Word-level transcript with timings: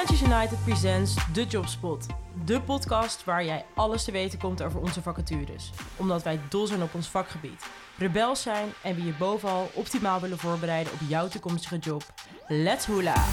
Freelancers 0.00 0.32
United 0.32 0.64
presents 0.64 1.32
The 1.32 1.44
Jobspot. 1.44 2.06
De 2.44 2.62
podcast 2.62 3.24
waar 3.24 3.44
jij 3.44 3.64
alles 3.74 4.04
te 4.04 4.12
weten 4.12 4.38
komt 4.38 4.62
over 4.62 4.80
onze 4.80 5.02
vacatures. 5.02 5.70
Omdat 5.98 6.22
wij 6.22 6.40
dol 6.48 6.66
zijn 6.66 6.82
op 6.82 6.94
ons 6.94 7.08
vakgebied, 7.08 7.70
rebels 7.98 8.42
zijn 8.42 8.68
en 8.82 8.94
we 8.94 9.04
je 9.04 9.12
bovenal 9.18 9.70
optimaal 9.74 10.20
willen 10.20 10.38
voorbereiden 10.38 10.92
op 10.92 10.98
jouw 11.08 11.28
toekomstige 11.28 11.78
job. 11.78 12.02
Let's 12.48 12.86
hula! 12.86 13.24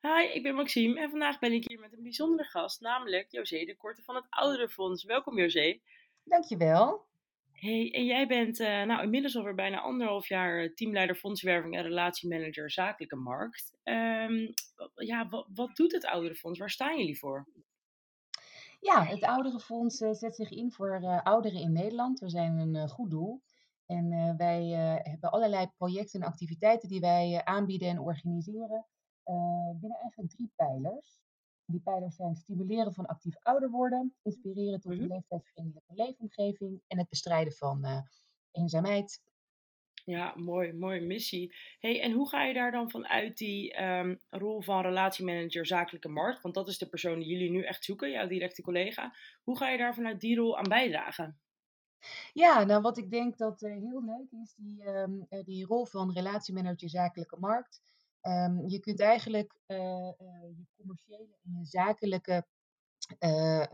Hi, 0.00 0.34
ik 0.34 0.42
ben 0.42 0.54
Maxime 0.54 1.00
en 1.00 1.10
vandaag 1.10 1.38
ben 1.38 1.52
ik 1.52 1.68
hier 1.68 1.80
met 1.80 1.92
een 1.92 2.02
bijzondere 2.02 2.48
gast, 2.48 2.80
namelijk 2.80 3.26
José 3.30 3.64
de 3.64 3.76
Korte 3.76 4.02
van 4.02 4.14
het 4.14 4.26
Ouderenfonds. 4.30 5.04
Welkom 5.04 5.38
José. 5.38 5.80
Dankjewel. 6.24 7.06
Hey, 7.56 7.92
en 7.92 8.04
jij 8.04 8.26
bent 8.26 8.60
uh, 8.60 8.82
nou, 8.82 9.02
inmiddels 9.02 9.36
alweer 9.36 9.54
bijna 9.54 9.80
anderhalf 9.80 10.28
jaar 10.28 10.74
teamleider 10.74 11.16
fondswerving 11.16 11.76
en 11.76 11.82
relatiemanager 11.82 12.70
zakelijke 12.70 13.16
markt. 13.16 13.72
Um, 13.84 14.54
ja, 14.94 15.44
wat, 15.54 15.76
doet 15.76 15.92
het 15.92 16.06
Ouderenfonds? 16.06 16.58
Waar 16.58 16.70
staan 16.70 16.98
jullie 16.98 17.18
voor? 17.18 17.48
Ja, 18.80 19.04
het 19.04 19.22
Ouderenfonds 19.22 20.00
uh, 20.00 20.12
zet 20.12 20.36
zich 20.36 20.50
in 20.50 20.72
voor 20.72 21.20
ouderen 21.22 21.60
in 21.60 21.72
Nederland. 21.72 22.18
We 22.18 22.30
zijn 22.30 22.58
een 22.58 22.88
goed 22.88 23.10
doel. 23.10 23.42
En 23.86 24.36
wij 24.36 24.64
hebben 25.02 25.30
allerlei 25.30 25.66
projecten 25.76 26.20
en 26.20 26.26
activiteiten 26.26 26.88
die 26.88 27.00
wij 27.00 27.44
aanbieden 27.44 27.88
en 27.88 28.00
organiseren 28.00 28.86
binnen 29.80 29.98
eigenlijk 30.00 30.30
drie 30.30 30.52
pijlers. 30.56 31.25
Die 31.66 31.80
pijlers 31.80 32.16
zijn 32.16 32.36
stimuleren 32.36 32.94
van 32.94 33.06
actief 33.06 33.36
ouder 33.42 33.70
worden, 33.70 34.14
inspireren 34.22 34.80
tot 34.80 34.92
een 34.92 34.98
mhm. 34.98 35.08
leeftijdsvriendelijke 35.08 35.94
leefomgeving 35.94 36.80
en 36.86 36.98
het 36.98 37.08
bestrijden 37.08 37.52
van 37.52 37.86
uh, 37.86 38.00
eenzaamheid. 38.50 39.22
Ja, 40.04 40.32
mooi, 40.36 40.72
mooie 40.72 41.00
missie. 41.00 41.54
Hey, 41.78 42.02
en 42.02 42.12
hoe 42.12 42.28
ga 42.28 42.44
je 42.44 42.54
daar 42.54 42.70
dan 42.70 42.90
vanuit 42.90 43.36
die 43.36 43.82
um, 43.82 44.20
rol 44.30 44.62
van 44.62 44.82
relatiemanager 44.82 45.66
zakelijke 45.66 46.08
markt, 46.08 46.42
want 46.42 46.54
dat 46.54 46.68
is 46.68 46.78
de 46.78 46.88
persoon 46.88 47.18
die 47.18 47.28
jullie 47.28 47.50
nu 47.50 47.62
echt 47.62 47.84
zoeken, 47.84 48.10
jouw 48.10 48.26
directe 48.26 48.62
collega, 48.62 49.14
hoe 49.42 49.56
ga 49.56 49.68
je 49.68 49.78
daar 49.78 49.94
vanuit 49.94 50.20
die 50.20 50.36
rol 50.36 50.58
aan 50.58 50.68
bijdragen? 50.68 51.40
Ja, 52.32 52.64
nou 52.64 52.82
wat 52.82 52.98
ik 52.98 53.10
denk 53.10 53.36
dat 53.36 53.62
uh, 53.62 53.70
heel 53.70 54.04
leuk 54.04 54.42
is, 54.42 54.54
die, 54.56 54.86
um, 54.86 55.26
die 55.44 55.66
rol 55.66 55.86
van 55.86 56.12
relatiemanager 56.12 56.90
zakelijke 56.90 57.36
markt. 57.38 57.80
Um, 58.26 58.68
je 58.68 58.78
kunt 58.78 59.00
eigenlijk 59.00 59.58
uh, 59.66 59.78
uh, 59.78 60.56
je 60.56 60.66
commerciële 60.76 61.36
en 61.42 61.58
je 61.58 61.66
zakelijke 61.66 62.46
uh, 63.18 63.64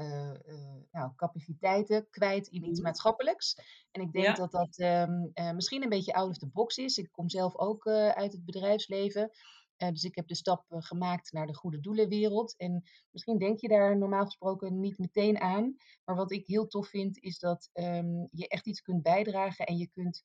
nou, 0.91 1.12
capaciteiten 1.17 2.11
kwijt 2.11 2.48
in 2.48 2.64
iets 2.64 2.78
mhm. 2.78 2.83
maatschappelijks. 2.83 3.56
En 3.91 4.03
ik 4.03 4.12
denk 4.12 4.27
ja. 4.27 4.34
dat 4.34 4.50
dat 4.50 4.78
um, 4.78 5.55
misschien 5.55 5.83
een 5.83 5.89
beetje 5.89 6.14
out 6.14 6.28
of 6.28 6.39
the 6.39 6.47
box 6.47 6.77
is. 6.77 6.98
Ik 6.98 7.08
kom 7.12 7.28
zelf 7.28 7.56
ook 7.56 7.86
uit 7.89 8.33
het 8.33 8.45
bedrijfsleven. 8.45 9.30
dus 9.77 10.05
ik 10.05 10.14
heb 10.14 10.27
de 10.27 10.34
stap 10.34 10.64
gemaakt 10.69 11.33
naar 11.33 11.47
de 11.47 11.55
goede 11.55 11.80
doelenwereld. 11.80 12.56
En 12.56 12.83
misschien 13.11 13.39
denk 13.39 13.61
je 13.61 13.69
daar 13.69 13.98
normaal 13.98 14.25
gesproken 14.25 14.80
niet 14.80 14.98
meteen 14.98 15.41
aan. 15.41 15.77
Maar 16.05 16.17
wat 16.17 16.33
ik 16.33 16.47
heel 16.47 16.67
tof 16.67 16.89
vind, 16.89 17.19
is 17.19 17.39
dat 17.39 17.70
um, 17.73 18.28
je 18.30 18.48
echt 18.48 18.67
iets 18.67 18.83
kunt 18.83 19.03
bijdragen 19.03 19.67
en 19.67 19.77
je 19.77 19.89
kunt 19.89 20.25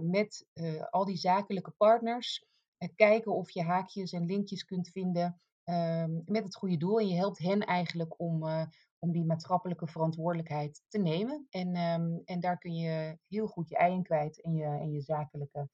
met 0.00 0.46
al 0.90 1.04
die 1.04 1.16
zakelijke 1.16 1.70
partners 1.70 2.48
kijken 2.88 3.32
of 3.32 3.50
je 3.50 3.62
haakjes 3.62 4.12
en 4.12 4.26
linkjes 4.26 4.64
kunt 4.64 4.88
vinden 4.88 5.40
ehm, 5.64 6.20
met 6.24 6.44
het 6.44 6.56
goede 6.56 6.76
doel. 6.76 7.00
En 7.00 7.08
je 7.08 7.16
helpt 7.16 7.38
hen 7.38 7.60
eigenlijk 7.60 8.20
om, 8.20 8.46
uh, 8.46 8.66
om 8.98 9.12
die 9.12 9.24
maatschappelijke 9.24 9.86
verantwoordelijkheid 9.86 10.82
te 10.88 10.98
nemen. 10.98 11.46
En, 11.50 11.76
um, 11.76 12.22
en 12.24 12.40
daar 12.40 12.58
kun 12.58 12.74
je 12.74 13.18
heel 13.28 13.46
goed 13.46 13.68
je 13.68 13.76
ei 13.76 13.92
in 13.92 14.02
kwijt 14.02 14.42
en 14.42 14.54
je, 14.54 14.64
en 14.64 14.92
je 14.92 15.00
zakelijke 15.00 15.68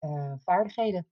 uh, 0.00 0.34
vaardigheden. 0.38 1.06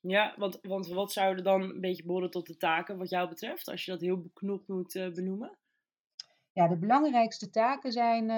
Ja, 0.00 0.34
want, 0.36 0.58
want 0.60 0.86
wat 0.86 1.12
zouden 1.12 1.44
dan 1.44 1.62
een 1.62 1.80
beetje 1.80 2.04
behoren 2.04 2.30
tot 2.30 2.46
de 2.46 2.56
taken 2.56 2.98
wat 2.98 3.10
jou 3.10 3.28
betreft, 3.28 3.68
als 3.68 3.84
je 3.84 3.90
dat 3.90 4.00
heel 4.00 4.20
beknopt 4.20 4.68
moet 4.68 4.94
uh, 4.94 5.12
benoemen? 5.12 5.58
Ja, 6.52 6.68
de 6.68 6.78
belangrijkste 6.78 7.50
taken 7.50 7.92
zijn 7.92 8.30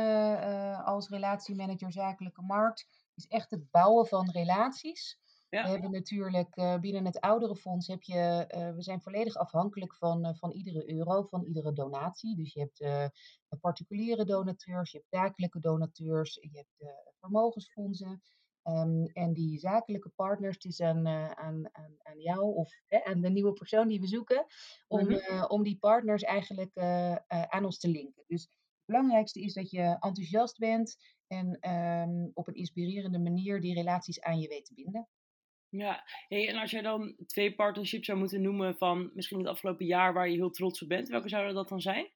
als 0.84 1.08
relatiemanager 1.08 1.92
zakelijke 1.92 2.42
markt, 2.42 2.86
is 3.14 3.26
echt 3.26 3.50
het 3.50 3.70
bouwen 3.70 4.06
van 4.06 4.30
relaties. 4.30 5.18
Ja. 5.50 5.62
We 5.62 5.68
hebben 5.68 5.90
natuurlijk 5.90 6.56
uh, 6.56 6.78
binnen 6.78 7.04
het 7.04 7.20
ouderenfonds 7.20 7.86
heb 7.86 8.02
je, 8.02 8.44
uh, 8.56 8.74
we 8.74 8.82
zijn 8.82 9.00
volledig 9.00 9.34
afhankelijk 9.34 9.94
van, 9.94 10.26
uh, 10.26 10.34
van 10.34 10.50
iedere 10.52 10.90
euro, 10.90 11.22
van 11.22 11.44
iedere 11.44 11.72
donatie. 11.72 12.36
Dus 12.36 12.52
je 12.52 12.60
hebt 12.60 13.12
particuliere 13.60 14.24
donateurs, 14.24 14.90
je 14.90 14.96
hebt 14.98 15.10
zakelijke 15.10 15.60
donateurs, 15.60 16.34
je 16.34 16.50
hebt 16.52 16.94
vermogensfondsen. 17.20 18.22
Um, 18.64 19.06
en 19.06 19.32
die 19.32 19.58
zakelijke 19.58 20.08
partners, 20.08 20.54
het 20.54 20.64
is 20.64 20.80
aan, 20.80 21.08
aan, 21.08 21.68
aan, 21.72 21.96
aan 22.02 22.20
jou 22.20 22.54
of 22.54 22.72
aan 23.04 23.20
de 23.20 23.30
nieuwe 23.30 23.52
persoon 23.52 23.88
die 23.88 24.00
we 24.00 24.06
zoeken, 24.06 24.46
om, 24.88 25.00
mm-hmm. 25.00 25.44
om 25.44 25.62
die 25.62 25.78
partners 25.78 26.22
eigenlijk 26.22 26.78
aan 27.26 27.64
ons 27.64 27.78
te 27.78 27.88
linken. 27.88 28.24
Dus 28.26 28.42
het 28.42 28.50
belangrijkste 28.84 29.40
is 29.40 29.54
dat 29.54 29.70
je 29.70 29.96
enthousiast 30.00 30.58
bent 30.58 30.96
en 31.26 31.70
um, 31.70 32.30
op 32.34 32.48
een 32.48 32.54
inspirerende 32.54 33.18
manier 33.18 33.60
die 33.60 33.74
relaties 33.74 34.20
aan 34.20 34.40
je 34.40 34.48
weet 34.48 34.64
te 34.64 34.74
binden. 34.74 35.08
Ja, 35.70 36.04
hey, 36.28 36.48
en 36.48 36.56
als 36.56 36.70
jij 36.70 36.82
dan 36.82 37.16
twee 37.26 37.54
partnerships 37.54 38.06
zou 38.06 38.18
moeten 38.18 38.42
noemen 38.42 38.76
van 38.76 39.10
misschien 39.14 39.38
het 39.38 39.46
afgelopen 39.46 39.86
jaar 39.86 40.12
waar 40.12 40.28
je 40.28 40.36
heel 40.36 40.50
trots 40.50 40.82
op 40.82 40.88
bent, 40.88 41.08
welke 41.08 41.28
zouden 41.28 41.54
dat 41.54 41.68
dan 41.68 41.80
zijn? 41.80 42.10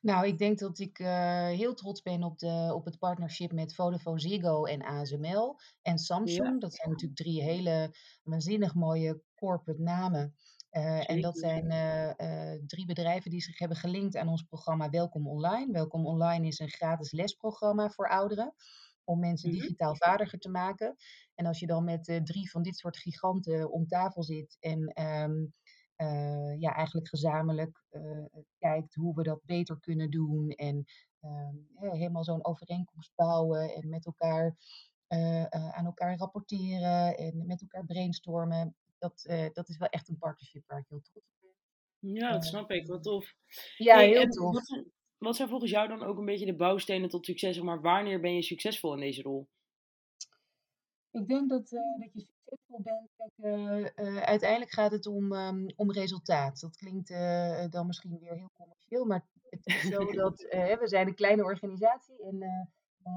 Nou, 0.00 0.26
ik 0.26 0.38
denk 0.38 0.58
dat 0.58 0.78
ik 0.78 0.98
uh, 0.98 1.46
heel 1.46 1.74
trots 1.74 2.02
ben 2.02 2.22
op, 2.22 2.38
de, 2.38 2.70
op 2.74 2.84
het 2.84 2.98
partnership 2.98 3.52
met 3.52 3.74
Vodafone 3.74 4.20
Ziggo 4.20 4.64
en 4.64 4.82
ASML 4.82 5.58
en 5.82 5.98
Samsung. 5.98 6.52
Ja. 6.52 6.58
Dat 6.58 6.74
zijn 6.74 6.90
natuurlijk 6.90 7.20
drie 7.20 7.42
hele 7.42 7.94
waanzinnig 8.22 8.74
mooie 8.74 9.22
corporate 9.34 9.82
namen. 9.82 10.34
Uh, 10.72 11.10
en 11.10 11.20
dat 11.20 11.38
zijn 11.38 11.64
uh, 11.70 12.66
drie 12.66 12.86
bedrijven 12.86 13.30
die 13.30 13.40
zich 13.40 13.58
hebben 13.58 13.76
gelinkt 13.76 14.16
aan 14.16 14.28
ons 14.28 14.42
programma 14.42 14.90
Welkom 14.90 15.28
Online. 15.28 15.72
Welkom 15.72 16.06
Online 16.06 16.46
is 16.46 16.58
een 16.58 16.68
gratis 16.68 17.12
lesprogramma 17.12 17.90
voor 17.90 18.08
ouderen 18.08 18.54
om 19.08 19.18
mensen 19.18 19.50
mhm. 19.50 19.60
digitaal 19.60 19.96
vaardiger 19.96 20.38
te 20.38 20.48
maken. 20.48 20.96
En 21.34 21.46
als 21.46 21.58
je 21.58 21.66
dan 21.66 21.84
met 21.84 22.08
uh, 22.08 22.22
drie 22.22 22.50
van 22.50 22.62
dit 22.62 22.76
soort 22.76 22.96
giganten 22.96 23.70
om 23.70 23.86
tafel 23.86 24.22
zit 24.22 24.56
en 24.60 25.02
um, 25.02 25.52
uh, 25.96 26.60
ja, 26.60 26.74
eigenlijk 26.74 27.08
gezamenlijk 27.08 27.84
uh, 27.90 28.24
kijkt 28.58 28.94
hoe 28.94 29.14
we 29.14 29.22
dat 29.22 29.40
beter 29.44 29.80
kunnen 29.80 30.10
doen 30.10 30.48
en 30.48 30.84
um, 31.22 31.68
helemaal 31.74 32.24
zo'n 32.24 32.44
overeenkomst 32.44 33.12
bouwen 33.14 33.74
en 33.74 33.88
met 33.88 34.06
elkaar 34.06 34.56
aan 35.70 35.84
elkaar 35.84 36.16
rapporteren 36.16 37.16
en 37.16 37.46
met 37.46 37.60
elkaar 37.60 37.84
brainstormen. 37.84 38.76
Dat, 38.98 39.22
dat 39.52 39.68
is 39.68 39.76
wel 39.78 39.88
echt 39.88 40.08
een 40.08 40.18
partnership 40.18 40.66
waar 40.66 40.78
ik 40.78 40.88
heel 40.88 41.00
trots 41.00 41.26
op 41.26 41.34
ben. 41.40 42.14
Ja, 42.14 42.32
dat 42.32 42.44
snap 42.44 42.70
ik. 42.70 42.86
Wat 42.86 43.02
tof. 43.02 43.34
Ja, 43.76 43.94
hey, 43.94 44.08
heel 44.08 44.28
tof. 44.28 44.52
Wat, 44.52 44.84
wat 45.18 45.36
zijn 45.36 45.48
volgens 45.48 45.70
jou 45.70 45.88
dan 45.88 46.02
ook 46.02 46.18
een 46.18 46.24
beetje 46.24 46.46
de 46.46 46.56
bouwstenen 46.56 47.08
tot 47.08 47.24
succes? 47.24 47.60
Maar 47.60 47.80
wanneer 47.80 48.20
ben 48.20 48.34
je 48.34 48.42
succesvol 48.42 48.94
in 48.94 49.00
deze 49.00 49.22
rol? 49.22 49.48
Ik 51.10 51.28
denk 51.28 51.48
dat, 51.48 51.72
uh, 51.72 51.80
dat 51.98 52.12
je 52.12 52.20
succesvol 52.20 52.82
bent. 52.82 53.10
Kijk, 53.16 53.32
uh, 53.36 54.14
uh, 54.14 54.22
uiteindelijk 54.22 54.70
gaat 54.70 54.92
het 54.92 55.06
om, 55.06 55.32
um, 55.32 55.66
om 55.76 55.92
resultaat. 55.92 56.60
Dat 56.60 56.76
klinkt 56.76 57.08
dan 57.72 57.86
misschien 57.86 58.18
weer 58.18 58.34
heel 58.34 58.50
commercieel, 58.56 59.04
maar 59.04 59.26
het 59.50 59.66
is 59.66 59.80
zo 59.80 59.98
dat 60.22 60.40
we 60.80 60.88
zijn 60.88 61.06
een 61.06 61.14
kleine 61.14 61.44
organisatie 61.44 62.22
en 62.22 62.38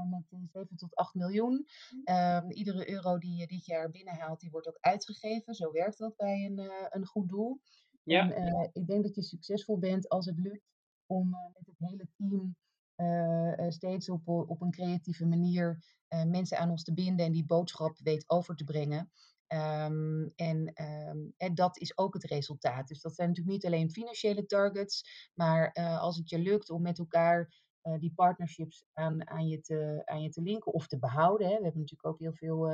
met 0.10 0.50
7 0.52 0.76
tot 0.76 0.96
8 0.96 1.14
miljoen. 1.14 1.68
Um, 2.06 2.52
iedere 2.52 2.90
euro 2.90 3.18
die 3.18 3.36
je 3.36 3.48
dit 3.48 3.66
jaar 3.66 3.90
binnenhaalt, 3.90 4.40
die 4.40 4.52
wordt 4.52 4.68
ook 4.68 4.78
uitgegeven. 4.80 5.54
Zo 5.54 5.72
werkt 5.72 5.98
dat 5.98 6.16
bij 6.16 6.46
een, 6.46 6.72
een 6.90 7.06
goed 7.06 7.30
doel. 7.30 7.60
Ja. 8.04 8.32
En, 8.32 8.70
ik 8.74 8.88
denk 8.88 9.04
dat 9.04 9.16
je 9.16 9.22
succesvol 9.22 9.80
bent 9.80 10.10
als 10.10 10.26
het 10.26 10.40
lukt 10.40 10.72
om 11.12 11.30
met 11.30 11.66
het 11.66 11.90
hele 11.90 12.08
team 12.18 12.56
uh, 12.96 13.70
steeds 13.70 14.10
op, 14.10 14.28
op 14.28 14.62
een 14.62 14.72
creatieve 14.72 15.26
manier 15.26 15.84
mensen 16.26 16.58
aan 16.58 16.70
ons 16.70 16.84
te 16.84 16.94
binden 16.94 17.26
en 17.26 17.32
die 17.32 17.46
boodschap 17.46 17.98
weet 18.04 18.30
over 18.30 18.56
te 18.56 18.64
brengen. 18.64 19.12
Um, 19.48 20.32
en, 20.36 20.84
um, 20.84 21.34
en, 21.38 21.56
dat 21.56 21.78
is 21.78 21.98
ook 21.98 22.14
het 22.14 22.24
resultaat. 22.24 22.88
Dus 22.88 23.02
dat 23.02 23.16
zijn 23.16 23.28
natuurlijk 23.28 23.56
niet 23.56 23.66
alleen 23.66 23.92
financiële 23.92 24.46
targets, 24.46 25.30
maar 25.34 25.72
als 26.00 26.18
het 26.18 26.30
je 26.30 26.40
lukt 26.40 26.70
om 26.70 26.82
met 26.82 27.00
elkaar 27.00 27.54
die 28.00 28.14
partnerships 28.16 28.86
aan, 28.94 29.30
aan, 29.30 29.48
je 29.48 29.62
te, 29.62 30.02
aan 30.06 30.22
je 30.22 30.30
te 30.30 30.42
linken 30.42 30.74
of 30.74 30.88
te 30.88 31.00
behouden. 31.00 31.48
Hè. 31.48 31.58
We 31.58 31.64
hebben 31.64 31.82
natuurlijk 31.82 32.08
ook 32.08 32.20
heel 32.20 32.34
veel 32.34 32.70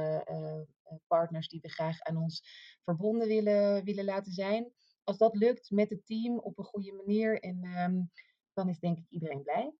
partners 1.07 1.47
die 1.47 1.61
we 1.61 1.69
graag 1.69 1.99
aan 1.99 2.17
ons 2.17 2.41
verbonden 2.83 3.27
willen, 3.27 3.83
willen 3.83 4.05
laten 4.05 4.31
zijn. 4.31 4.71
Als 5.07 5.17
dat 5.17 5.35
lukt 5.35 5.71
met 5.71 5.89
het 5.89 6.05
team 6.05 6.39
op 6.39 6.57
een 6.57 6.63
goede 6.63 6.93
manier, 6.93 7.39
en, 7.39 7.63
um, 7.63 8.11
dan 8.53 8.69
is 8.69 8.79
denk 8.79 8.97
ik 8.97 9.05
iedereen 9.09 9.41
blij. 9.41 9.73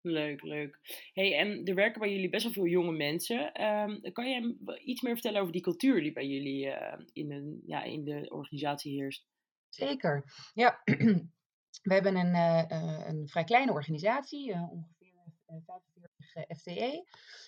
Leuk, 0.00 0.42
leuk. 0.42 0.78
Hey, 1.12 1.38
en 1.38 1.64
er 1.64 1.74
werken 1.74 2.00
bij 2.00 2.12
jullie 2.12 2.28
best 2.28 2.44
wel 2.44 2.52
veel 2.52 2.66
jonge 2.66 2.92
mensen. 2.92 3.62
Um, 3.64 4.12
kan 4.12 4.30
je 4.30 4.56
iets 4.84 5.00
meer 5.00 5.12
vertellen 5.12 5.40
over 5.40 5.52
die 5.52 5.62
cultuur 5.62 6.00
die 6.02 6.12
bij 6.12 6.26
jullie 6.26 6.66
uh, 6.66 6.98
in, 7.12 7.32
een, 7.32 7.62
ja, 7.66 7.82
in 7.82 8.04
de 8.04 8.30
organisatie 8.30 8.92
heerst? 8.92 9.26
Zeker. 9.68 10.24
Ja, 10.54 10.80
we 11.88 11.94
hebben 11.94 12.16
een, 12.16 12.34
uh, 12.34 13.06
een 13.08 13.28
vrij 13.28 13.44
kleine 13.44 13.72
organisatie, 13.72 14.50
uh, 14.50 14.72
ongeveer 14.72 15.12
45 15.64 16.56
FTE. 16.58 17.04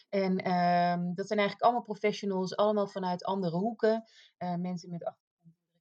En 0.09 0.37
ehm, 0.37 1.15
dat 1.15 1.27
zijn 1.27 1.39
eigenlijk 1.39 1.63
allemaal 1.63 1.83
professionals, 1.83 2.57
allemaal 2.57 2.89
vanuit 2.89 3.25
andere 3.25 3.57
hoeken. 3.57 4.05
Mensen 4.39 4.91
met 4.91 5.15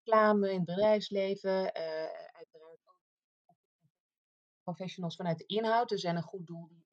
reclame, 0.07 0.50
in 0.50 0.56
het 0.56 0.65
bedrijfsleven, 0.65 1.74
uiteraard 2.33 2.80
ook 2.86 3.04
professionals 4.63 5.15
vanuit 5.15 5.38
de 5.38 5.45
inhoud. 5.45 5.92
Er 5.92 6.00
zijn 6.00 6.15
een 6.15 6.24
goed 6.24 6.48
doel 6.48 6.68
die 6.68 6.86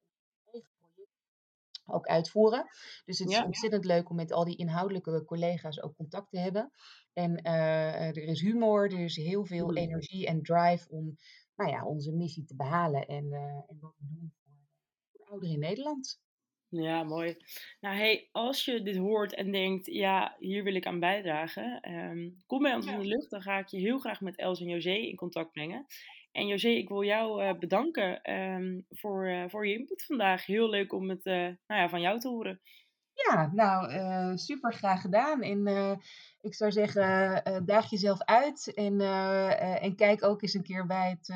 ook 1.87 2.05
uitvoeren. 2.05 2.65
Dus 3.05 3.19
het 3.19 3.29
is 3.29 3.43
ontzettend 3.43 3.85
leuk 3.85 4.09
om 4.09 4.15
met 4.15 4.31
al 4.31 4.45
die 4.45 4.57
inhoudelijke 4.57 5.23
collega's 5.25 5.81
ook 5.81 5.95
contact 5.95 6.29
te 6.29 6.39
hebben. 6.39 6.71
En 7.13 7.41
er 7.41 8.17
is 8.17 8.41
humor, 8.41 8.91
er 8.91 8.99
is 8.99 9.15
heel 9.15 9.45
veel 9.45 9.69
mm. 9.69 9.77
energie 9.77 10.27
en 10.27 10.41
drive 10.41 10.89
om 10.89 11.15
nou 11.55 11.69
ja, 11.71 11.85
onze 11.85 12.11
missie 12.11 12.43
te 12.43 12.55
behalen 12.55 13.07
en, 13.07 13.33
en 13.67 13.77
wat 13.79 13.93
we 13.97 14.05
doen 14.07 14.33
voor 15.11 15.27
ouderen 15.27 15.53
in 15.53 15.59
Nederland. 15.59 16.19
Ja, 16.69 17.03
mooi. 17.03 17.35
Nou, 17.79 17.95
hey, 17.95 18.29
als 18.31 18.65
je 18.65 18.81
dit 18.81 18.97
hoort 18.97 19.33
en 19.33 19.51
denkt, 19.51 19.85
ja, 19.85 20.35
hier 20.39 20.63
wil 20.63 20.75
ik 20.75 20.85
aan 20.85 20.99
bijdragen, 20.99 21.79
ehm, 21.81 22.29
kom 22.45 22.61
bij 22.61 22.75
ons 22.75 22.85
in 22.85 22.99
de 22.99 23.05
lucht. 23.05 23.29
Dan 23.29 23.41
ga 23.41 23.57
ik 23.57 23.67
je 23.67 23.79
heel 23.79 23.99
graag 23.99 24.21
met 24.21 24.37
Els 24.37 24.61
en 24.61 24.67
José 24.67 24.93
in 24.93 25.15
contact 25.15 25.51
brengen. 25.51 25.85
En 26.31 26.47
José, 26.47 26.69
ik 26.69 26.89
wil 26.89 27.03
jou 27.03 27.43
uh, 27.43 27.53
bedanken 27.59 28.31
um, 28.33 28.85
voor, 28.89 29.27
uh, 29.27 29.43
voor 29.47 29.67
je 29.67 29.73
input 29.73 30.05
vandaag. 30.05 30.45
Heel 30.45 30.69
leuk 30.69 30.93
om 30.93 31.09
het 31.09 31.25
uh, 31.25 31.33
nou 31.33 31.81
ja, 31.81 31.89
van 31.89 32.01
jou 32.01 32.19
te 32.19 32.27
horen. 32.27 32.61
Ja, 33.13 33.51
nou, 33.53 34.37
super 34.37 34.73
graag 34.73 35.01
gedaan. 35.01 35.41
En 35.41 35.67
ik 36.41 36.55
zou 36.55 36.71
zeggen, 36.71 37.65
daag 37.65 37.89
jezelf 37.89 38.21
uit 38.21 38.73
en, 38.73 39.01
en 39.81 39.95
kijk 39.95 40.23
ook 40.23 40.41
eens 40.41 40.53
een 40.53 40.63
keer 40.63 40.85
bij 40.85 41.09
het, 41.09 41.27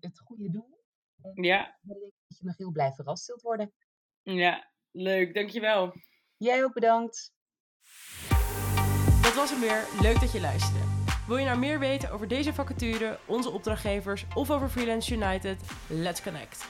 het 0.00 0.18
goede 0.18 0.50
doel. 0.50 0.80
En 1.22 1.42
ja. 1.42 1.78
Dan 1.82 1.98
denk 1.98 2.12
ik 2.12 2.22
dat 2.28 2.38
je 2.38 2.46
nog 2.46 2.56
heel 2.56 2.72
blij 2.72 2.92
verrast 2.92 3.24
zult 3.24 3.42
worden. 3.42 3.72
Ja, 4.22 4.71
Leuk, 4.92 5.34
dankjewel. 5.34 5.92
Jij 6.36 6.64
ook 6.64 6.72
bedankt. 6.72 7.32
Dat 9.22 9.34
was 9.34 9.50
hem 9.50 9.60
weer. 9.60 9.84
Leuk 10.00 10.20
dat 10.20 10.32
je 10.32 10.40
luisterde. 10.40 10.84
Wil 11.26 11.36
je 11.36 11.44
nou 11.44 11.58
meer 11.58 11.78
weten 11.78 12.10
over 12.10 12.28
deze 12.28 12.54
vacature, 12.54 13.18
onze 13.26 13.50
opdrachtgevers 13.50 14.24
of 14.34 14.50
over 14.50 14.68
Freelance 14.68 15.14
United? 15.14 15.62
Let's 15.88 16.22
connect. 16.22 16.66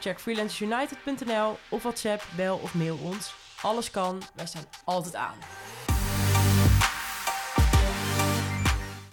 Check 0.00 0.20
freelanceunited.nl 0.20 1.56
of 1.70 1.82
WhatsApp, 1.82 2.22
bel 2.36 2.56
of 2.56 2.74
mail 2.74 2.98
ons. 3.02 3.34
Alles 3.62 3.90
kan, 3.90 4.22
wij 4.34 4.46
staan 4.46 4.64
altijd 4.84 5.14
aan. 5.14 5.36